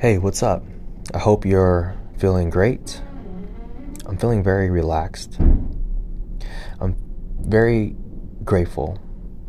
Hey, 0.00 0.16
what's 0.16 0.42
up? 0.42 0.64
I 1.12 1.18
hope 1.18 1.44
you're 1.44 1.94
feeling 2.16 2.48
great. 2.48 3.02
I'm 4.06 4.16
feeling 4.16 4.42
very 4.42 4.70
relaxed. 4.70 5.36
I'm 6.80 6.96
very 7.38 7.94
grateful. 8.42 8.98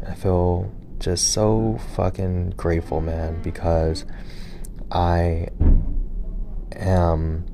I 0.06 0.14
feel 0.14 0.70
just 1.00 1.32
so 1.32 1.80
fucking 1.96 2.50
grateful, 2.58 3.00
man, 3.00 3.42
because 3.42 4.04
I 4.92 5.48
am 6.74 7.46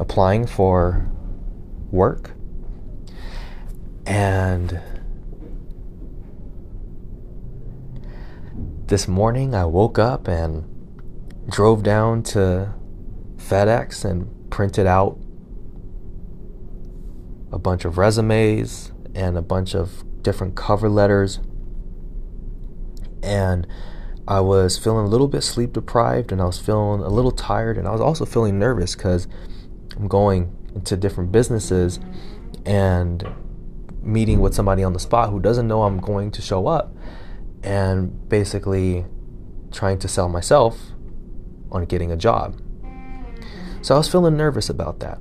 applying 0.00 0.46
for 0.46 1.06
work 1.90 2.30
and 4.06 4.80
this 8.86 9.06
morning 9.06 9.54
I 9.54 9.66
woke 9.66 9.98
up 9.98 10.26
and 10.26 10.75
drove 11.48 11.82
down 11.82 12.22
to 12.22 12.72
FedEx 13.36 14.04
and 14.04 14.50
printed 14.50 14.86
out 14.86 15.18
a 17.52 17.58
bunch 17.58 17.84
of 17.84 17.98
resumes 17.98 18.92
and 19.14 19.36
a 19.36 19.42
bunch 19.42 19.74
of 19.74 20.04
different 20.22 20.56
cover 20.56 20.88
letters. 20.88 21.40
And 23.22 23.66
I 24.28 24.40
was 24.40 24.76
feeling 24.76 25.06
a 25.06 25.08
little 25.08 25.28
bit 25.28 25.42
sleep 25.42 25.72
deprived 25.72 26.32
and 26.32 26.40
I 26.40 26.44
was 26.46 26.58
feeling 26.58 27.00
a 27.00 27.08
little 27.08 27.30
tired 27.30 27.78
and 27.78 27.86
I 27.86 27.92
was 27.92 28.00
also 28.00 28.24
feeling 28.24 28.58
nervous 28.58 28.96
because 28.96 29.28
I'm 29.96 30.08
going 30.08 30.54
into 30.74 30.96
different 30.96 31.30
businesses 31.30 32.00
and 32.64 33.26
meeting 34.02 34.40
with 34.40 34.54
somebody 34.54 34.82
on 34.82 34.92
the 34.92 34.98
spot 34.98 35.30
who 35.30 35.40
doesn't 35.40 35.68
know 35.68 35.82
I'm 35.82 36.00
going 36.00 36.30
to 36.32 36.42
show 36.42 36.66
up 36.66 36.94
and 37.62 38.28
basically 38.28 39.04
trying 39.70 39.98
to 40.00 40.08
sell 40.08 40.28
myself 40.28 40.92
on 41.76 41.84
getting 41.84 42.10
a 42.10 42.16
job. 42.16 42.60
So 43.82 43.94
I 43.94 43.98
was 43.98 44.08
feeling 44.08 44.36
nervous 44.36 44.68
about 44.68 45.00
that. 45.00 45.20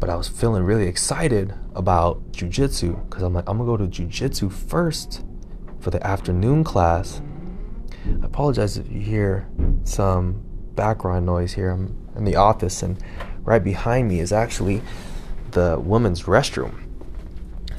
But 0.00 0.10
I 0.10 0.16
was 0.16 0.26
feeling 0.26 0.64
really 0.64 0.88
excited 0.88 1.54
about 1.74 2.32
jujitsu 2.32 3.08
because 3.08 3.22
I'm 3.22 3.34
like, 3.34 3.48
I'm 3.48 3.58
gonna 3.58 3.68
go 3.68 3.76
to 3.76 3.86
jujitsu 3.86 4.50
first 4.50 5.22
for 5.80 5.90
the 5.90 6.04
afternoon 6.06 6.64
class. 6.64 7.20
I 8.06 8.24
apologize 8.24 8.76
if 8.76 8.90
you 8.90 9.00
hear 9.00 9.48
some 9.84 10.42
background 10.74 11.26
noise 11.26 11.52
here. 11.52 11.70
I'm 11.70 11.96
in 12.16 12.24
the 12.24 12.36
office, 12.36 12.82
and 12.82 13.02
right 13.42 13.62
behind 13.62 14.08
me 14.08 14.20
is 14.20 14.32
actually 14.32 14.82
the 15.52 15.78
women's 15.78 16.24
restroom. 16.24 16.82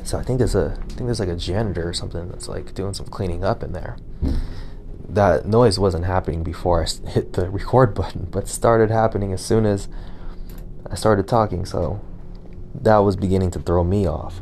So 0.04 0.18
I 0.18 0.24
think 0.24 0.38
there's 0.38 0.56
a 0.56 0.78
I 0.78 0.88
think 0.94 1.06
there's 1.06 1.20
like 1.20 1.30
a 1.30 1.36
janitor 1.36 1.88
or 1.88 1.94
something 1.94 2.30
that's 2.30 2.48
like 2.48 2.74
doing 2.74 2.94
some 2.94 3.08
cleaning 3.08 3.44
up 3.44 3.64
in 3.64 3.74
there. 3.74 3.98
That 5.08 5.46
noise 5.46 5.78
wasn't 5.78 6.06
happening 6.06 6.44
before 6.44 6.84
I 6.84 7.10
hit 7.10 7.34
the 7.34 7.50
record 7.50 7.94
button, 7.94 8.28
but 8.32 8.48
started 8.48 8.90
happening 8.90 9.34
as 9.34 9.44
soon 9.44 9.66
as 9.66 9.88
I 10.90 10.96
started 10.96 11.28
talking. 11.28 11.66
So 11.66 12.02
that 12.74 12.98
was 12.98 13.16
beginning 13.16 13.52
to 13.52 13.60
throw 13.60 13.84
me 13.84 14.08
off. 14.08 14.42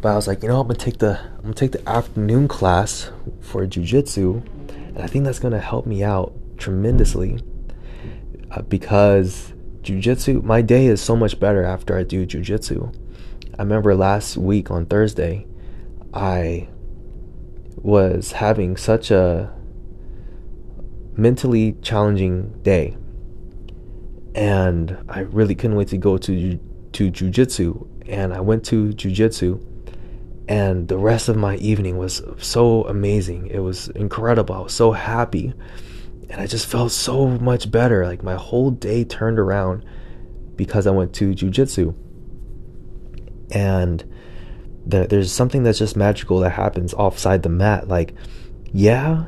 But 0.00 0.12
I 0.12 0.16
was 0.16 0.26
like, 0.26 0.42
you 0.42 0.48
know, 0.48 0.60
I'm 0.60 0.66
gonna 0.66 0.78
take 0.78 0.98
the 0.98 1.18
I'm 1.36 1.42
gonna 1.42 1.54
take 1.54 1.72
the 1.72 1.88
afternoon 1.88 2.48
class 2.48 3.10
for 3.40 3.66
jujitsu, 3.66 4.46
and 4.68 4.98
I 4.98 5.06
think 5.06 5.24
that's 5.24 5.38
gonna 5.38 5.60
help 5.60 5.86
me 5.86 6.02
out 6.02 6.34
tremendously 6.58 7.40
uh, 8.50 8.62
because 8.62 9.54
jujitsu. 9.80 10.42
My 10.42 10.60
day 10.60 10.86
is 10.86 11.00
so 11.00 11.16
much 11.16 11.40
better 11.40 11.64
after 11.64 11.96
I 11.96 12.02
do 12.02 12.26
jujitsu 12.26 12.94
I 13.56 13.62
remember 13.62 13.94
last 13.94 14.36
week 14.36 14.70
on 14.72 14.86
Thursday, 14.86 15.46
I 16.12 16.68
was 17.76 18.32
having 18.32 18.76
such 18.76 19.10
a 19.10 19.52
mentally 21.16 21.76
challenging 21.82 22.50
day. 22.62 22.96
And 24.34 24.96
I 25.08 25.20
really 25.20 25.54
couldn't 25.54 25.76
wait 25.76 25.88
to 25.88 25.98
go 25.98 26.18
to 26.18 26.58
to 26.92 27.10
jujitsu. 27.10 27.88
And 28.08 28.34
I 28.34 28.40
went 28.40 28.64
to 28.66 28.88
jujitsu, 28.88 29.62
and 30.48 30.88
the 30.88 30.98
rest 30.98 31.28
of 31.28 31.36
my 31.36 31.56
evening 31.56 31.96
was 31.96 32.20
so 32.38 32.84
amazing. 32.84 33.46
It 33.46 33.60
was 33.60 33.88
incredible. 33.88 34.54
I 34.54 34.60
was 34.60 34.74
so 34.74 34.92
happy, 34.92 35.54
and 36.28 36.40
I 36.40 36.46
just 36.46 36.66
felt 36.66 36.92
so 36.92 37.26
much 37.26 37.70
better. 37.70 38.04
Like 38.04 38.22
my 38.22 38.34
whole 38.34 38.70
day 38.70 39.04
turned 39.04 39.38
around 39.38 39.84
because 40.56 40.86
I 40.86 40.90
went 40.90 41.14
to 41.14 41.32
jujitsu 41.32 41.94
and 43.50 44.04
the, 44.86 45.06
there's 45.06 45.32
something 45.32 45.62
that's 45.62 45.78
just 45.78 45.96
magical 45.96 46.40
that 46.40 46.50
happens 46.50 46.94
offside 46.94 47.42
the 47.42 47.48
mat. 47.48 47.88
Like 47.88 48.14
yeah 48.74 49.24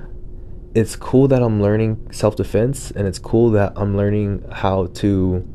it's 0.74 0.96
cool 0.96 1.28
that 1.28 1.40
i'm 1.40 1.62
learning 1.62 2.08
self-defense 2.10 2.90
and 2.90 3.06
it's 3.06 3.20
cool 3.20 3.50
that 3.50 3.72
i'm 3.76 3.96
learning 3.96 4.44
how 4.50 4.86
to 4.86 5.46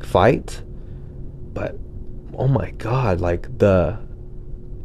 fight 0.00 0.62
but 1.52 1.76
oh 2.38 2.46
my 2.46 2.70
god 2.70 3.20
like 3.20 3.58
the 3.58 3.98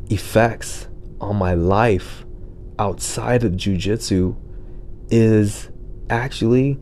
effects 0.10 0.88
on 1.22 1.36
my 1.36 1.54
life 1.54 2.26
outside 2.80 3.44
of 3.44 3.56
jiu-jitsu 3.56 4.36
is 5.12 5.70
actually 6.10 6.80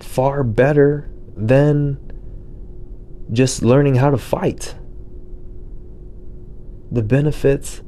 far 0.00 0.42
better 0.42 1.10
than 1.36 2.00
just 3.32 3.62
learning 3.62 3.96
how 3.96 4.08
to 4.08 4.16
fight 4.16 4.74
the 6.96 7.02
benefits 7.02 7.82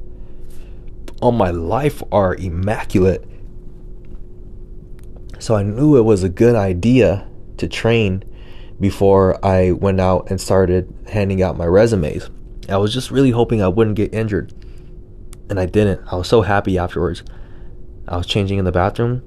on 1.22 1.34
my 1.34 1.50
life 1.50 2.02
are 2.12 2.34
immaculate. 2.36 3.24
So 5.38 5.56
I 5.56 5.62
knew 5.62 5.96
it 5.96 6.02
was 6.02 6.22
a 6.22 6.28
good 6.28 6.54
idea 6.54 7.26
to 7.56 7.66
train 7.66 8.22
before 8.78 9.44
I 9.44 9.72
went 9.72 10.00
out 10.00 10.30
and 10.30 10.40
started 10.40 10.92
handing 11.08 11.42
out 11.42 11.56
my 11.56 11.64
resumes. 11.64 12.28
I 12.68 12.76
was 12.76 12.92
just 12.92 13.10
really 13.10 13.30
hoping 13.30 13.62
I 13.62 13.68
wouldn't 13.68 13.96
get 13.96 14.12
injured. 14.12 14.52
And 15.48 15.58
I 15.58 15.64
didn't. 15.64 16.06
I 16.12 16.16
was 16.16 16.28
so 16.28 16.42
happy 16.42 16.76
afterwards. 16.76 17.24
I 18.06 18.18
was 18.18 18.26
changing 18.26 18.58
in 18.58 18.66
the 18.66 18.72
bathroom 18.72 19.24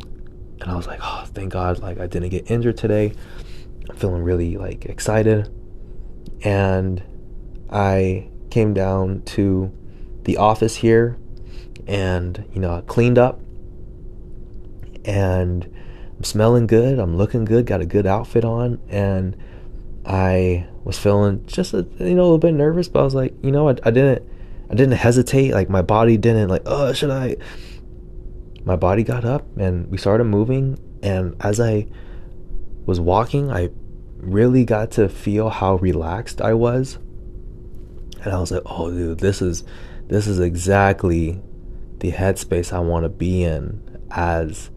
and 0.61 0.69
I 0.69 0.75
was 0.75 0.85
like, 0.85 0.99
"Oh, 1.01 1.25
thank 1.33 1.51
God 1.51 1.79
like 1.79 1.99
I 1.99 2.05
didn't 2.05 2.29
get 2.29 2.51
injured 2.51 2.77
today." 2.77 3.13
I'm 3.89 3.95
feeling 3.95 4.21
really 4.21 4.57
like 4.57 4.85
excited. 4.85 5.49
And 6.43 7.01
I 7.71 8.30
came 8.51 8.73
down 8.73 9.23
to 9.23 9.71
the 10.23 10.37
office 10.37 10.75
here 10.75 11.17
and, 11.87 12.45
you 12.53 12.59
know, 12.59 12.75
I 12.75 12.81
cleaned 12.81 13.17
up 13.17 13.39
and 15.03 15.65
I'm 16.17 16.23
smelling 16.23 16.67
good. 16.67 16.99
I'm 16.99 17.17
looking 17.17 17.45
good. 17.45 17.65
Got 17.65 17.81
a 17.81 17.85
good 17.85 18.05
outfit 18.05 18.45
on. 18.45 18.79
And 18.89 19.35
I 20.05 20.67
was 20.83 20.99
feeling 20.99 21.45
just, 21.47 21.73
a, 21.73 21.87
you 21.97 22.13
know, 22.13 22.21
a 22.21 22.23
little 22.23 22.37
bit 22.37 22.53
nervous, 22.53 22.87
but 22.87 22.99
I 22.99 23.03
was 23.03 23.15
like, 23.15 23.33
you 23.43 23.51
know, 23.51 23.69
I, 23.69 23.71
I 23.83 23.91
didn't, 23.91 24.21
I 24.69 24.75
didn't 24.75 24.97
hesitate. 24.97 25.53
Like 25.53 25.69
my 25.69 25.81
body 25.81 26.17
didn't 26.17 26.49
like, 26.49 26.63
oh, 26.65 26.93
should 26.93 27.09
I? 27.09 27.37
My 28.63 28.75
body 28.75 29.03
got 29.03 29.25
up 29.25 29.57
and 29.57 29.89
we 29.89 29.97
started 29.97 30.25
moving. 30.25 30.77
And 31.01 31.35
as 31.41 31.59
I 31.59 31.87
was 32.85 32.99
walking, 32.99 33.51
I 33.51 33.69
really 34.17 34.65
got 34.65 34.91
to 34.91 35.09
feel 35.09 35.49
how 35.49 35.75
relaxed 35.75 36.41
I 36.41 36.53
was 36.53 36.99
and 38.23 38.33
I 38.33 38.39
was 38.39 38.51
like, 38.51 38.63
oh, 38.65 38.91
dude, 38.91 39.19
this 39.19 39.41
is 39.41 39.63
this 40.07 40.27
is 40.27 40.39
exactly 40.39 41.39
the 41.99 42.11
headspace 42.11 42.73
I 42.73 42.79
want 42.79 43.03
to 43.03 43.09
be 43.09 43.43
in 43.43 44.01
as 44.11 44.69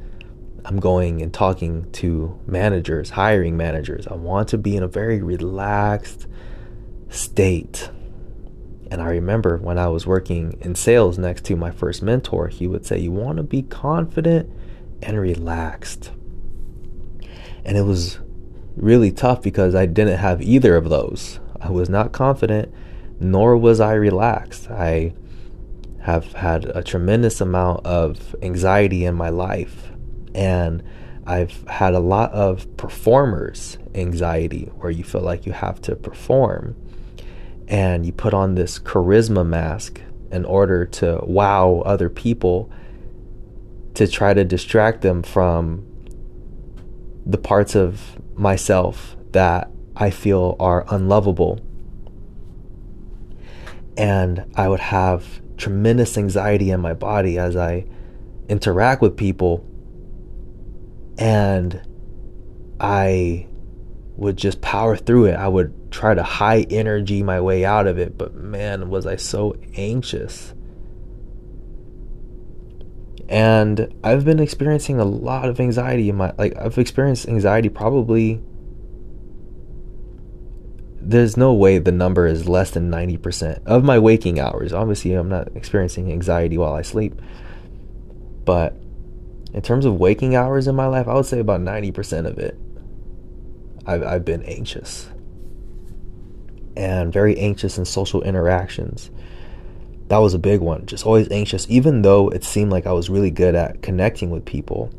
I'm 0.65 0.79
going 0.79 1.21
and 1.21 1.33
talking 1.33 1.91
to 1.93 2.39
managers, 2.47 3.11
hiring 3.11 3.57
managers. 3.57 4.07
I 4.07 4.15
want 4.15 4.49
to 4.49 4.59
be 4.59 4.77
in 4.77 4.83
a 4.83 4.89
very 4.89 5.21
relaxed 5.21 6.27
state. 7.09 7.91
And 8.91 9.03
I 9.03 9.07
remember 9.07 9.59
when 9.59 9.79
I 9.79 9.89
was 9.89 10.07
working 10.07 10.57
in 10.61 10.75
sales 10.75 11.19
next 11.19 11.45
to 11.47 11.57
my 11.57 11.71
first 11.71 12.03
mentor, 12.03 12.49
he 12.49 12.67
would 12.67 12.87
say, 12.87 12.99
You 12.99 13.11
want 13.11 13.39
to 13.39 13.43
be 13.43 13.63
confident 13.63 14.51
and 15.03 15.19
relaxed. 15.19 16.13
And 17.65 17.77
it 17.77 17.83
was 17.83 18.19
really 18.77 19.11
tough 19.11 19.43
because 19.43 19.75
I 19.75 19.87
didn't 19.87 20.19
have 20.19 20.41
either 20.41 20.77
of 20.77 20.89
those. 20.89 21.41
I 21.61 21.71
was 21.71 21.89
not 21.89 22.13
confident 22.13 22.73
nor 23.31 23.57
was 23.57 23.81
I 23.81 23.95
relaxed. 23.95 24.71
I 24.71 25.15
have 26.03 26.33
had 26.35 26.67
a 26.67 26.83
tremendous 26.83 27.41
amount 27.41 27.87
of 27.87 28.37
anxiety 28.43 29.05
in 29.05 29.15
my 29.15 29.31
life, 29.31 29.91
and 30.35 30.83
I've 31.27 31.67
had 31.67 31.95
a 31.95 32.01
lot 32.01 32.33
of 32.33 32.77
performers' 32.77 33.79
anxiety 33.95 34.71
where 34.77 34.91
you 34.91 35.05
feel 35.05 35.23
like 35.23 35.47
you 35.47 35.53
have 35.53 35.81
to 35.83 35.97
perform 35.97 36.77
and 37.67 38.05
you 38.05 38.13
put 38.13 38.35
on 38.35 38.55
this 38.55 38.79
charisma 38.79 39.47
mask 39.47 40.03
in 40.31 40.45
order 40.45 40.85
to 40.85 41.21
wow 41.23 41.83
other 41.87 42.11
people 42.11 42.71
to 43.95 44.07
try 44.07 44.35
to 44.35 44.45
distract 44.45 45.01
them 45.01 45.23
from 45.23 45.87
the 47.25 47.39
parts 47.39 47.75
of 47.75 48.21
myself 48.37 49.17
that 49.33 49.71
I 49.97 50.11
feel 50.11 50.57
are 50.61 50.85
unlovable 50.91 51.61
and 53.97 54.45
I 54.55 54.69
would 54.69 54.81
have 54.81 55.25
tremendous 55.57 56.19
anxiety 56.19 56.71
in 56.71 56.81
my 56.81 56.95
body 56.95 57.39
as 57.39 57.57
I 57.57 57.87
interact 58.49 59.03
with 59.03 59.17
people. 59.17 59.65
And 61.17 61.81
I 62.81 63.47
would 64.17 64.37
just 64.37 64.61
power 64.61 64.97
through 64.97 65.27
it. 65.27 65.35
I 65.35 65.49
would 65.49 65.93
try 65.93 66.15
to 66.15 66.23
high 66.23 66.67
energy 66.71 67.23
my 67.23 67.41
way 67.41 67.65
out 67.65 67.87
of 67.87 67.99
it, 67.99 68.19
but 68.19 68.35
man, 68.35 68.91
was 68.91 69.07
I 69.07 69.17
so 69.17 69.57
anxious. 69.77 70.55
And 73.29 73.95
I've 74.05 74.25
been 74.25 74.41
experiencing 74.41 75.01
a 75.01 75.05
lot 75.05 75.49
of 75.49 75.59
anxiety 75.59 76.11
in 76.11 76.17
my 76.17 76.33
like 76.37 76.57
I've 76.59 76.79
experienced 76.79 77.27
anxiety 77.27 77.71
probably 77.71 78.43
there's 81.05 81.37
no 81.37 81.53
way 81.53 81.79
the 81.79 81.93
number 81.93 82.27
is 82.27 82.49
less 82.49 82.71
than 82.71 82.91
90% 82.91 83.65
of 83.67 83.85
my 83.85 83.99
waking 83.99 84.41
hours. 84.41 84.73
Obviously, 84.73 85.13
I'm 85.13 85.29
not 85.29 85.55
experiencing 85.55 86.11
anxiety 86.11 86.59
while 86.59 86.73
I 86.73 86.83
sleep. 86.83 87.21
But 88.45 88.75
in 89.53 89.63
terms 89.63 89.85
of 89.85 89.95
waking 89.95 90.35
hours 90.35 90.67
in 90.67 90.75
my 90.75 90.87
life, 90.87 91.07
I 91.07 91.15
would 91.15 91.27
say 91.27 91.39
about 91.39 91.61
90% 91.61 92.27
of 92.27 92.39
it, 92.39 92.59
I've, 93.87 94.03
I've 94.03 94.25
been 94.25 94.43
anxious. 94.45 95.09
And 96.77 97.13
very 97.13 97.39
anxious 97.39 97.79
in 97.79 97.85
social 97.85 98.23
interactions. 98.23 99.11
That 100.09 100.19
was 100.19 100.35
a 100.35 100.39
big 100.39 100.61
one. 100.61 100.87
Just 100.87 101.07
always 101.07 101.31
anxious, 101.31 101.67
even 101.71 102.03
though 102.03 102.29
it 102.29 102.45
seemed 102.45 102.71
like 102.71 102.87
I 102.87 102.93
was 102.93 103.09
really 103.09 103.31
good 103.31 103.55
at 103.55 103.83
connecting 103.83 104.31
with 104.31 104.45
people 104.45 104.91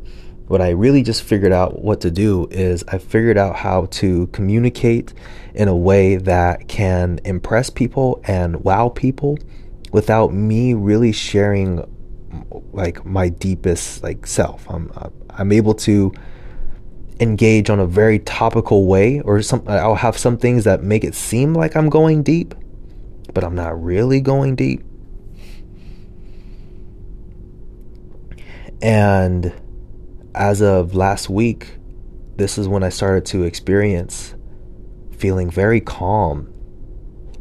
what 0.48 0.60
I 0.60 0.70
really 0.70 1.02
just 1.02 1.22
figured 1.22 1.52
out 1.52 1.82
what 1.82 2.00
to 2.02 2.10
do 2.10 2.46
is 2.50 2.84
I 2.88 2.98
figured 2.98 3.36
out 3.36 3.56
how 3.56 3.86
to 3.86 4.28
communicate 4.28 5.12
in 5.54 5.68
a 5.68 5.76
way 5.76 6.16
that 6.16 6.68
can 6.68 7.18
impress 7.24 7.68
people 7.68 8.20
and 8.24 8.62
wow 8.62 8.88
people 8.88 9.38
without 9.92 10.32
me 10.32 10.74
really 10.74 11.10
sharing 11.10 11.84
like 12.72 13.04
my 13.04 13.28
deepest 13.28 14.02
like 14.02 14.26
self. 14.26 14.68
I'm 14.70 14.92
I'm 15.30 15.50
able 15.50 15.74
to 15.74 16.12
engage 17.18 17.70
on 17.70 17.80
a 17.80 17.86
very 17.86 18.18
topical 18.20 18.86
way 18.86 19.20
or 19.20 19.42
some 19.42 19.64
I'll 19.66 19.94
have 19.96 20.16
some 20.16 20.36
things 20.36 20.64
that 20.64 20.82
make 20.82 21.02
it 21.02 21.14
seem 21.14 21.54
like 21.54 21.76
I'm 21.76 21.88
going 21.88 22.22
deep, 22.22 22.54
but 23.34 23.42
I'm 23.42 23.54
not 23.56 23.82
really 23.82 24.20
going 24.20 24.54
deep. 24.54 24.82
And 28.82 29.52
as 30.36 30.60
of 30.60 30.94
last 30.94 31.30
week, 31.30 31.78
this 32.36 32.58
is 32.58 32.68
when 32.68 32.82
I 32.82 32.90
started 32.90 33.24
to 33.26 33.44
experience 33.44 34.34
feeling 35.16 35.50
very 35.50 35.80
calm 35.80 36.52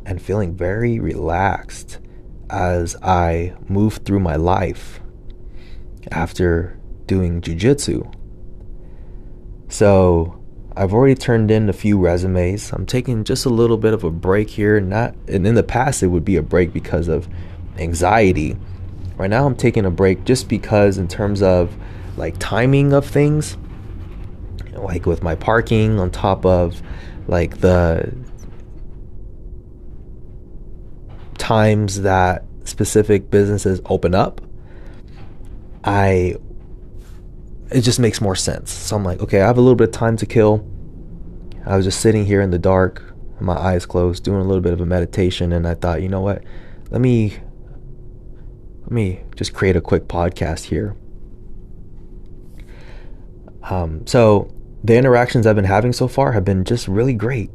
and 0.06 0.22
feeling 0.22 0.56
very 0.56 1.00
relaxed 1.00 2.00
as 2.50 2.96
I 3.04 3.54
moved 3.68 4.06
through 4.06 4.22
my 4.22 4.38
life 4.38 5.02
after 6.12 6.80
doing 7.06 7.42
jujitsu. 7.42 8.14
So 9.68 10.42
I've 10.78 10.94
already 10.94 11.16
turned 11.16 11.52
in 11.52 11.68
a 11.68 11.74
few 11.74 12.00
resumes. 12.00 12.72
I'm 12.72 12.86
taking 12.86 13.26
just 13.26 13.46
a 13.46 13.50
little 13.50 13.78
bit 13.78 13.94
of 13.94 14.06
a 14.06 14.12
break 14.12 14.50
here. 14.50 14.80
Not 14.80 15.16
and 15.28 15.46
in 15.46 15.56
the 15.56 15.64
past 15.64 16.02
it 16.02 16.08
would 16.08 16.24
be 16.24 16.38
a 16.38 16.44
break 16.44 16.72
because 16.72 17.10
of 17.10 17.28
anxiety. 17.78 18.56
Right 19.18 19.30
now 19.30 19.46
I'm 19.46 19.56
taking 19.56 19.86
a 19.86 19.92
break 19.92 20.24
just 20.24 20.48
because 20.48 20.98
in 20.98 21.10
terms 21.10 21.42
of 21.42 21.76
like 22.18 22.36
timing 22.40 22.94
of 22.94 23.06
things. 23.06 23.58
Like 24.74 25.06
with 25.06 25.24
my 25.24 25.36
parking 25.36 26.00
on 26.00 26.12
top 26.12 26.46
of 26.46 26.82
like 27.28 27.60
the 27.60 28.14
times 31.38 32.02
that 32.02 32.44
specific 32.64 33.30
businesses 33.30 33.80
open 33.86 34.16
up 34.16 34.42
i 35.84 36.36
it 37.72 37.82
just 37.82 38.00
makes 38.00 38.22
more 38.22 38.36
sense. 38.36 38.72
So 38.72 38.96
i'm 38.96 39.04
like 39.04 39.22
okay 39.22 39.42
i 39.42 39.46
have 39.46 39.58
a 39.58 39.62
little 39.62 39.76
bit 39.76 39.90
of 39.90 39.94
time 39.94 40.18
to 40.18 40.26
kill. 40.26 40.68
I 41.66 41.76
was 41.76 41.86
just 41.86 42.00
sitting 42.00 42.26
here 42.26 42.42
in 42.42 42.52
the 42.52 42.60
dark 42.60 43.14
my 43.40 43.56
eyes 43.56 43.86
closed 43.86 44.24
doing 44.24 44.40
a 44.40 44.44
little 44.44 44.62
bit 44.62 44.72
of 44.72 44.80
a 44.80 44.86
meditation 44.86 45.52
and 45.52 45.68
i 45.68 45.74
thought 45.74 46.02
you 46.02 46.10
know 46.10 46.22
what? 46.22 46.44
Let 46.90 47.02
me 47.02 47.38
let 48.82 48.92
me 48.92 49.22
just 49.36 49.54
create 49.54 49.76
a 49.76 49.82
quick 49.82 50.08
podcast 50.08 50.64
here 50.64 50.96
um, 53.70 54.06
so 54.06 54.52
the 54.84 54.96
interactions 54.96 55.48
I've 55.48 55.56
been 55.56 55.66
having 55.66 55.94
so 55.94 56.08
far 56.08 56.32
have 56.32 56.46
been 56.46 56.64
just 56.64 56.88
really 56.88 57.14
great. 57.14 57.50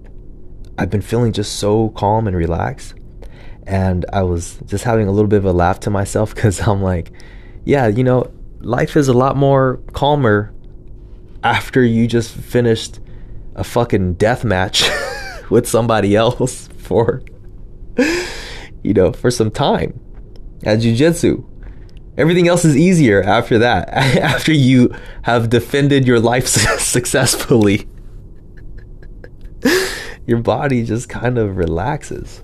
I've 0.79 0.91
been 0.91 1.03
feeling 1.03 1.33
just 1.33 1.57
so 1.57 1.91
calm 1.91 2.27
and 2.27 2.37
relaxed. 2.37 2.95
And 3.67 4.05
I 4.13 4.23
was 4.23 4.59
just 4.67 4.85
having 4.85 5.07
a 5.07 5.13
little 5.13 5.29
bit 5.29 5.37
of 5.37 5.45
a 5.45 5.53
laugh 5.53 5.81
to 5.81 5.91
myself 5.91 6.35
because 6.35 6.67
I'm 6.67 6.83
like, 6.83 7.13
yeah, 7.65 7.87
you 7.87 8.03
know, 8.03 8.31
life 8.61 8.97
is 8.97 9.09
a 9.09 9.13
lot 9.13 9.37
more 9.37 9.81
calmer 9.93 10.53
after 11.45 11.83
you 11.85 12.07
just 12.07 12.33
finished 12.35 13.01
a 13.55 13.65
fucking 13.65 14.15
death 14.15 14.45
match 14.45 14.89
with 15.51 15.69
somebody 15.69 16.17
else 16.17 16.69
for, 16.79 17.23
you 18.83 18.95
know, 18.95 19.13
for 19.13 19.31
some 19.31 19.51
time 19.51 19.99
at 20.65 20.81
jujitsu. 20.81 21.45
Everything 22.21 22.49
else 22.49 22.67
is 22.67 22.77
easier 22.77 23.23
after 23.23 23.59
that. 23.59 23.89
after 23.95 24.53
you 24.53 24.95
have 25.23 25.49
defended 25.49 26.07
your 26.07 26.21
life 26.21 26.47
successfully, 26.79 27.89
your 30.27 30.39
body 30.39 30.85
just 30.85 31.09
kind 31.09 31.39
of 31.39 31.57
relaxes. 31.57 32.43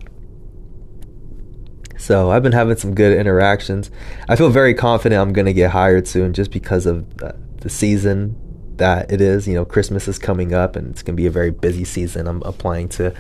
So 1.99 2.31
I've 2.31 2.43
been 2.43 2.52
having 2.52 2.76
some 2.76 2.94
good 2.94 3.19
interactions. 3.19 3.90
I 4.31 4.37
feel 4.37 4.49
very 4.49 4.73
confident 4.73 5.20
I'm 5.20 5.34
going 5.34 5.46
to 5.46 5.52
get 5.52 5.73
hired 5.73 6.08
soon 6.08 6.32
just 6.32 6.50
because 6.50 6.87
of 6.87 7.05
uh, 7.23 7.32
the 7.61 7.69
season 7.69 8.34
that 8.76 9.12
it 9.12 9.20
is. 9.20 9.46
You 9.46 9.55
know, 9.56 9.67
Christmas 9.67 10.08
is 10.08 10.19
coming 10.19 10.55
up 10.55 10.76
and 10.76 10.90
it's 10.90 11.02
going 11.02 11.17
to 11.17 11.20
be 11.20 11.26
a 11.26 11.31
very 11.31 11.50
busy 11.50 11.84
season. 11.84 12.26
I'm 12.26 12.43
applying 12.43 12.88
to 12.90 13.14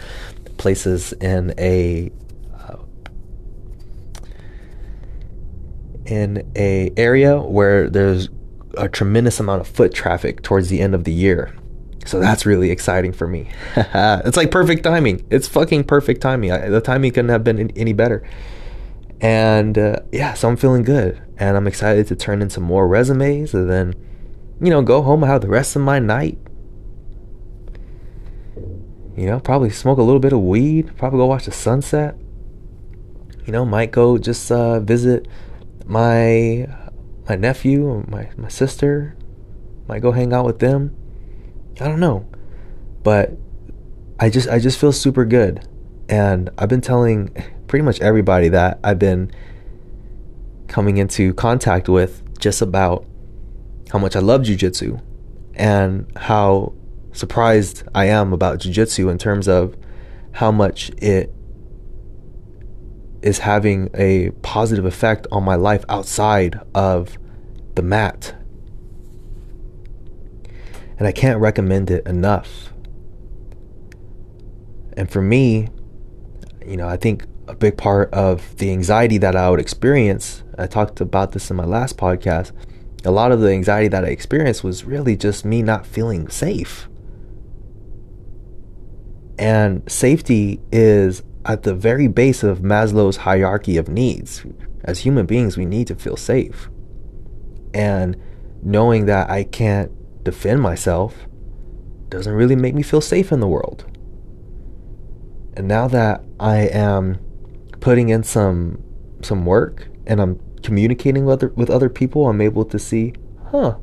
places 0.56 1.12
in 1.14 1.52
a 1.58 2.10
in 6.06 6.50
a 6.56 6.92
area 6.96 7.38
where 7.38 7.90
there's 7.90 8.28
a 8.76 8.88
tremendous 8.88 9.40
amount 9.40 9.60
of 9.60 9.68
foot 9.68 9.94
traffic 9.94 10.42
towards 10.42 10.68
the 10.68 10.80
end 10.80 10.94
of 10.94 11.04
the 11.04 11.12
year. 11.12 11.54
So 12.04 12.20
that's 12.20 12.46
really 12.46 12.70
exciting 12.70 13.12
for 13.12 13.26
me. 13.26 13.48
it's 13.76 14.36
like 14.36 14.50
perfect 14.50 14.84
timing. 14.84 15.26
It's 15.30 15.48
fucking 15.48 15.84
perfect 15.84 16.20
timing. 16.20 16.52
I, 16.52 16.68
the 16.68 16.80
timing 16.80 17.12
couldn't 17.12 17.30
have 17.30 17.42
been 17.42 17.70
any 17.76 17.92
better. 17.92 18.26
And 19.20 19.76
uh, 19.76 20.00
yeah, 20.12 20.34
so 20.34 20.48
I'm 20.48 20.56
feeling 20.56 20.82
good. 20.82 21.20
And 21.38 21.56
I'm 21.56 21.66
excited 21.66 22.06
to 22.08 22.16
turn 22.16 22.42
in 22.42 22.50
some 22.50 22.62
more 22.62 22.86
resumes 22.86 23.54
and 23.54 23.68
then, 23.68 23.94
you 24.60 24.70
know, 24.70 24.82
go 24.82 25.02
home 25.02 25.22
and 25.22 25.32
have 25.32 25.40
the 25.40 25.48
rest 25.48 25.74
of 25.74 25.82
my 25.82 25.98
night. 25.98 26.38
You 29.16 29.26
know, 29.26 29.40
probably 29.40 29.70
smoke 29.70 29.98
a 29.98 30.02
little 30.02 30.20
bit 30.20 30.32
of 30.32 30.40
weed, 30.40 30.96
probably 30.98 31.18
go 31.18 31.26
watch 31.26 31.46
the 31.46 31.52
sunset. 31.52 32.16
You 33.46 33.52
know, 33.52 33.64
might 33.64 33.90
go 33.90 34.18
just 34.18 34.52
uh, 34.52 34.80
visit 34.80 35.26
my 35.86 36.66
my 37.28 37.36
nephew, 37.36 38.04
my 38.08 38.30
my 38.36 38.48
sister, 38.48 39.16
might 39.88 40.02
go 40.02 40.12
hang 40.12 40.32
out 40.32 40.44
with 40.44 40.58
them. 40.58 40.94
I 41.80 41.88
don't 41.88 42.00
know, 42.00 42.26
but 43.02 43.32
I 44.18 44.30
just 44.30 44.48
I 44.48 44.58
just 44.58 44.78
feel 44.78 44.92
super 44.92 45.24
good, 45.24 45.66
and 46.08 46.50
I've 46.58 46.68
been 46.68 46.80
telling 46.80 47.30
pretty 47.66 47.84
much 47.84 48.00
everybody 48.00 48.48
that 48.48 48.78
I've 48.82 48.98
been 48.98 49.30
coming 50.68 50.96
into 50.96 51.32
contact 51.34 51.88
with 51.88 52.22
just 52.38 52.62
about 52.62 53.06
how 53.90 53.98
much 53.98 54.16
I 54.16 54.20
love 54.20 54.42
jujitsu 54.42 55.00
and 55.54 56.06
how 56.16 56.74
surprised 57.12 57.82
I 57.94 58.06
am 58.06 58.32
about 58.32 58.58
jujitsu 58.58 59.10
in 59.10 59.18
terms 59.18 59.48
of 59.48 59.76
how 60.32 60.50
much 60.50 60.90
it 60.98 61.32
is 63.26 63.38
having 63.38 63.90
a 63.92 64.30
positive 64.42 64.84
effect 64.84 65.26
on 65.32 65.42
my 65.42 65.56
life 65.56 65.84
outside 65.88 66.60
of 66.76 67.18
the 67.74 67.82
mat. 67.82 68.36
And 70.96 71.08
I 71.08 71.12
can't 71.12 71.40
recommend 71.40 71.90
it 71.90 72.06
enough. 72.06 72.72
And 74.96 75.10
for 75.10 75.20
me, 75.20 75.70
you 76.64 76.76
know, 76.76 76.86
I 76.86 76.96
think 76.96 77.26
a 77.48 77.56
big 77.56 77.76
part 77.76 78.14
of 78.14 78.56
the 78.58 78.70
anxiety 78.70 79.18
that 79.18 79.34
I 79.34 79.50
would 79.50 79.60
experience, 79.60 80.44
I 80.56 80.68
talked 80.68 81.00
about 81.00 81.32
this 81.32 81.50
in 81.50 81.56
my 81.56 81.64
last 81.64 81.96
podcast, 81.96 82.52
a 83.04 83.10
lot 83.10 83.32
of 83.32 83.40
the 83.40 83.50
anxiety 83.50 83.88
that 83.88 84.04
I 84.04 84.08
experienced 84.08 84.62
was 84.62 84.84
really 84.84 85.16
just 85.16 85.44
me 85.44 85.62
not 85.62 85.84
feeling 85.84 86.28
safe. 86.28 86.88
And 89.36 89.82
safety 89.90 90.60
is 90.70 91.24
at 91.46 91.62
the 91.62 91.74
very 91.74 92.08
base 92.08 92.42
of 92.42 92.58
Maslow's 92.58 93.18
hierarchy 93.18 93.76
of 93.76 93.88
needs. 93.88 94.44
As 94.84 95.00
human 95.00 95.26
beings, 95.26 95.56
we 95.56 95.64
need 95.64 95.86
to 95.86 95.94
feel 95.94 96.16
safe. 96.16 96.68
And 97.72 98.16
knowing 98.62 99.06
that 99.06 99.30
I 99.30 99.44
can't 99.44 99.92
defend 100.24 100.60
myself 100.60 101.26
doesn't 102.08 102.32
really 102.32 102.56
make 102.56 102.74
me 102.74 102.82
feel 102.82 103.00
safe 103.00 103.32
in 103.32 103.40
the 103.40 103.48
world. 103.48 103.84
And 105.56 105.68
now 105.68 105.88
that 105.88 106.22
I 106.38 106.68
am 106.68 107.18
putting 107.80 108.08
in 108.08 108.22
some 108.22 108.82
some 109.22 109.46
work 109.46 109.88
and 110.06 110.20
I'm 110.20 110.38
communicating 110.62 111.24
with 111.24 111.34
other, 111.34 111.48
with 111.56 111.70
other 111.70 111.88
people, 111.88 112.28
I'm 112.28 112.40
able 112.40 112.64
to 112.66 112.78
see, 112.78 113.14
huh, 113.50 113.78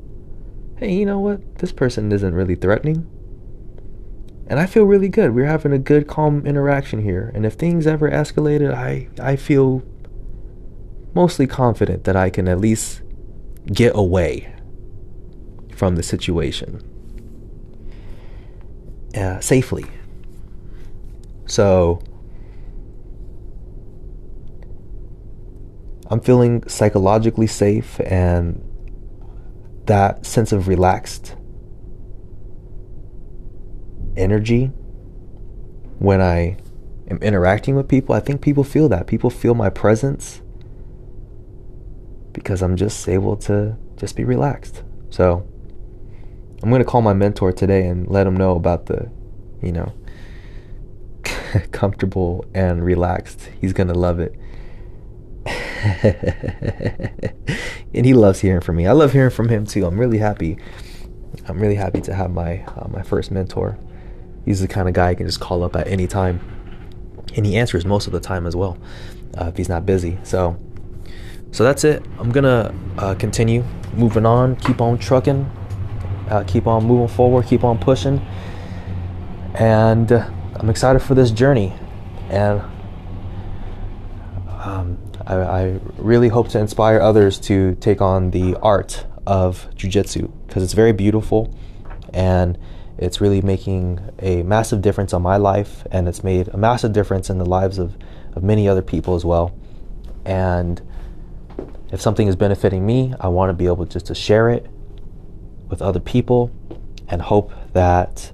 hey, 0.77 0.93
you 0.93 1.05
know 1.05 1.19
what? 1.19 1.57
This 1.57 1.71
person 1.71 2.11
isn't 2.11 2.33
really 2.33 2.55
threatening. 2.55 3.09
And 4.47 4.59
I 4.59 4.65
feel 4.65 4.83
really 4.83 5.09
good. 5.09 5.33
We're 5.33 5.45
having 5.45 5.71
a 5.71 5.79
good, 5.79 6.07
calm 6.07 6.45
interaction 6.45 7.01
here. 7.01 7.31
And 7.33 7.45
if 7.45 7.53
things 7.53 7.87
ever 7.87 8.09
escalated, 8.09 8.73
I, 8.73 9.07
I 9.21 9.35
feel 9.35 9.83
mostly 11.13 11.47
confident 11.47 12.03
that 12.03 12.15
I 12.15 12.29
can 12.29 12.47
at 12.47 12.59
least 12.59 13.01
get 13.67 13.95
away 13.95 14.53
from 15.75 15.95
the 15.95 16.03
situation 16.03 16.81
uh, 19.15 19.39
safely. 19.39 19.85
So 21.45 22.01
I'm 26.07 26.19
feeling 26.19 26.67
psychologically 26.67 27.47
safe 27.47 27.99
and 28.01 28.61
that 29.85 30.25
sense 30.25 30.51
of 30.51 30.67
relaxed 30.67 31.35
energy 34.15 34.67
when 35.99 36.21
I 36.21 36.57
am 37.09 37.17
interacting 37.17 37.75
with 37.75 37.87
people. 37.87 38.15
I 38.15 38.19
think 38.19 38.41
people 38.41 38.63
feel 38.63 38.89
that. 38.89 39.07
People 39.07 39.29
feel 39.29 39.55
my 39.55 39.69
presence 39.69 40.41
because 42.31 42.61
I'm 42.61 42.75
just 42.75 43.07
able 43.07 43.35
to 43.37 43.77
just 43.95 44.15
be 44.15 44.23
relaxed. 44.23 44.83
So 45.09 45.47
I'm 46.61 46.69
going 46.69 46.81
to 46.81 46.85
call 46.85 47.01
my 47.01 47.13
mentor 47.13 47.51
today 47.51 47.87
and 47.87 48.07
let 48.07 48.25
him 48.25 48.35
know 48.35 48.55
about 48.55 48.87
the, 48.87 49.11
you 49.61 49.71
know, 49.71 49.93
comfortable 51.71 52.45
and 52.53 52.83
relaxed. 52.83 53.49
He's 53.61 53.73
going 53.73 53.87
to 53.87 53.93
love 53.93 54.19
it. 54.19 54.35
and 57.93 58.05
he 58.05 58.13
loves 58.13 58.39
hearing 58.39 58.61
from 58.61 58.77
me. 58.77 58.87
I 58.87 58.93
love 58.93 59.11
hearing 59.11 59.29
from 59.29 59.49
him 59.49 59.65
too. 59.65 59.85
I'm 59.85 59.99
really 59.99 60.17
happy. 60.17 60.57
I'm 61.47 61.59
really 61.59 61.75
happy 61.75 62.01
to 62.01 62.13
have 62.13 62.31
my 62.31 62.63
uh, 62.63 62.87
my 62.89 63.03
first 63.03 63.31
mentor. 63.31 63.77
He's 64.45 64.59
the 64.59 64.67
kind 64.67 64.87
of 64.87 64.93
guy 64.93 65.09
I 65.09 65.15
can 65.15 65.25
just 65.25 65.39
call 65.39 65.63
up 65.63 65.75
at 65.75 65.87
any 65.87 66.07
time, 66.07 66.39
and 67.35 67.45
he 67.45 67.55
answers 67.55 67.85
most 67.85 68.07
of 68.07 68.13
the 68.13 68.19
time 68.19 68.45
as 68.45 68.55
well, 68.55 68.77
uh, 69.39 69.45
if 69.45 69.57
he's 69.57 69.69
not 69.69 69.85
busy. 69.85 70.17
So, 70.23 70.57
so 71.51 71.63
that's 71.63 71.83
it. 71.83 72.03
I'm 72.19 72.31
gonna 72.31 72.73
uh, 72.97 73.15
continue 73.15 73.63
moving 73.93 74.25
on, 74.25 74.55
keep 74.57 74.81
on 74.81 74.97
trucking, 74.97 75.43
uh, 76.29 76.43
keep 76.45 76.67
on 76.67 76.85
moving 76.85 77.07
forward, 77.07 77.45
keep 77.45 77.63
on 77.63 77.77
pushing, 77.77 78.19
and 79.55 80.11
uh, 80.11 80.29
I'm 80.55 80.69
excited 80.69 80.99
for 80.99 81.15
this 81.15 81.31
journey, 81.31 81.73
and 82.29 82.61
um, 84.63 84.97
I, 85.25 85.35
I 85.35 85.79
really 85.97 86.29
hope 86.29 86.49
to 86.49 86.59
inspire 86.59 86.99
others 86.99 87.39
to 87.41 87.75
take 87.75 88.01
on 88.01 88.31
the 88.31 88.55
art 88.61 89.05
of 89.25 89.67
jujitsu 89.75 90.31
because 90.47 90.63
it's 90.63 90.73
very 90.73 90.91
beautiful. 90.91 91.53
And 92.13 92.57
it's 92.97 93.19
really 93.19 93.41
making 93.41 93.99
a 94.19 94.43
massive 94.43 94.81
difference 94.81 95.13
on 95.13 95.21
my 95.21 95.37
life, 95.37 95.85
and 95.91 96.07
it's 96.07 96.23
made 96.23 96.47
a 96.49 96.57
massive 96.57 96.93
difference 96.93 97.29
in 97.29 97.37
the 97.37 97.45
lives 97.45 97.79
of, 97.79 97.97
of 98.35 98.43
many 98.43 98.67
other 98.67 98.81
people 98.81 99.15
as 99.15 99.25
well. 99.25 99.57
And 100.25 100.81
if 101.91 102.01
something 102.01 102.27
is 102.27 102.35
benefiting 102.35 102.85
me, 102.85 103.13
I 103.19 103.27
want 103.27 103.49
to 103.49 103.53
be 103.53 103.67
able 103.67 103.85
just 103.85 104.07
to 104.07 104.15
share 104.15 104.49
it 104.49 104.67
with 105.69 105.81
other 105.81 105.99
people 105.99 106.51
and 107.07 107.21
hope 107.21 107.51
that 107.73 108.31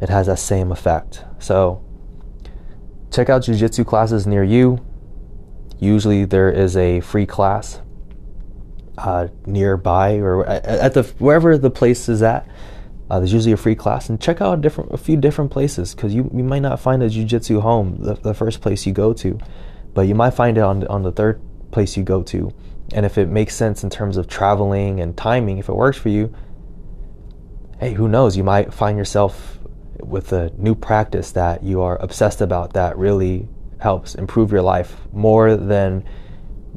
it 0.00 0.08
has 0.08 0.26
that 0.26 0.38
same 0.38 0.70
effect. 0.70 1.24
So, 1.38 1.82
check 3.10 3.30
out 3.30 3.42
jujitsu 3.42 3.86
classes 3.86 4.26
near 4.26 4.44
you. 4.44 4.84
Usually, 5.78 6.24
there 6.24 6.50
is 6.50 6.76
a 6.76 7.00
free 7.00 7.26
class 7.26 7.80
uh, 8.98 9.28
nearby 9.46 10.16
or 10.16 10.46
at 10.46 10.94
the 10.94 11.02
wherever 11.18 11.58
the 11.58 11.70
place 11.70 12.08
is 12.08 12.22
at. 12.22 12.48
Uh, 13.08 13.20
there's 13.20 13.32
usually 13.32 13.52
a 13.52 13.56
free 13.56 13.74
class, 13.74 14.08
and 14.08 14.20
check 14.20 14.40
out 14.40 14.58
a 14.58 14.60
different, 14.60 14.92
a 14.92 14.96
few 14.96 15.16
different 15.16 15.50
places 15.50 15.94
because 15.94 16.12
you, 16.12 16.28
you 16.34 16.42
might 16.42 16.62
not 16.62 16.80
find 16.80 17.02
a 17.02 17.08
jujitsu 17.08 17.60
home 17.60 17.96
the, 18.00 18.14
the 18.14 18.34
first 18.34 18.60
place 18.60 18.84
you 18.84 18.92
go 18.92 19.12
to, 19.12 19.38
but 19.94 20.02
you 20.02 20.14
might 20.14 20.30
find 20.30 20.58
it 20.58 20.62
on 20.62 20.86
on 20.88 21.02
the 21.02 21.12
third 21.12 21.40
place 21.70 21.96
you 21.96 22.02
go 22.02 22.22
to, 22.22 22.52
and 22.92 23.06
if 23.06 23.16
it 23.16 23.28
makes 23.28 23.54
sense 23.54 23.84
in 23.84 23.90
terms 23.90 24.16
of 24.16 24.26
traveling 24.26 25.00
and 25.00 25.16
timing, 25.16 25.58
if 25.58 25.68
it 25.68 25.74
works 25.74 25.96
for 25.96 26.08
you, 26.08 26.34
hey, 27.78 27.92
who 27.92 28.08
knows? 28.08 28.36
You 28.36 28.44
might 28.44 28.74
find 28.74 28.98
yourself 28.98 29.58
with 30.00 30.32
a 30.32 30.50
new 30.56 30.74
practice 30.74 31.32
that 31.32 31.62
you 31.62 31.80
are 31.82 31.96
obsessed 32.02 32.40
about 32.40 32.72
that 32.74 32.98
really 32.98 33.48
helps 33.78 34.14
improve 34.14 34.50
your 34.50 34.62
life 34.62 34.96
more 35.12 35.56
than 35.56 36.04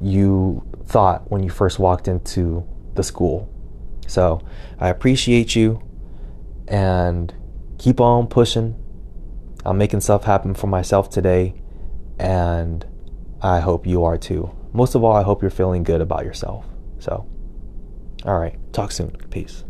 you 0.01 0.63
thought 0.85 1.29
when 1.29 1.43
you 1.43 1.49
first 1.49 1.79
walked 1.79 2.07
into 2.07 2.65
the 2.95 3.03
school. 3.03 3.49
So 4.07 4.41
I 4.79 4.89
appreciate 4.89 5.55
you 5.55 5.81
and 6.69 7.33
keep 7.77 7.99
on 7.99 8.27
pushing. 8.27 8.75
I'm 9.65 9.77
making 9.77 10.01
stuff 10.01 10.23
happen 10.23 10.53
for 10.53 10.67
myself 10.67 11.09
today, 11.09 11.61
and 12.17 12.85
I 13.41 13.59
hope 13.59 13.85
you 13.85 14.05
are 14.05 14.17
too. 14.17 14.55
Most 14.71 14.95
of 14.95 15.03
all, 15.03 15.15
I 15.15 15.23
hope 15.23 15.41
you're 15.41 15.51
feeling 15.51 15.83
good 15.83 15.99
about 15.99 16.23
yourself. 16.23 16.65
So, 16.99 17.27
all 18.25 18.39
right, 18.39 18.57
talk 18.71 18.91
soon. 18.91 19.11
Peace. 19.29 19.63